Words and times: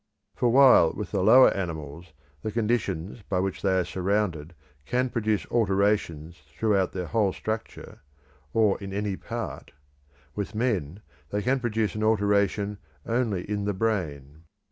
For 0.35 0.49
while 0.49 0.93
with 0.93 1.11
the 1.11 1.21
lower 1.21 1.51
animals 1.51 2.11
the 2.41 2.51
conditions 2.51 3.21
by 3.21 3.39
which 3.39 3.61
they 3.61 3.77
are 3.77 3.85
surrounded 3.85 4.55
can 4.83 5.11
produce 5.11 5.45
alterations 5.51 6.41
throughout 6.57 6.91
their 6.93 7.05
whole 7.05 7.31
structure, 7.33 8.01
or 8.51 8.79
in 8.79 8.93
any 8.93 9.15
part; 9.15 9.73
with 10.33 10.55
men, 10.55 11.01
they 11.29 11.43
can 11.43 11.59
produce 11.59 11.93
an 11.93 12.01
alteration 12.03 12.79
only 13.05 13.47
in 13.47 13.65
the 13.65 13.75
brain. 13.75 14.45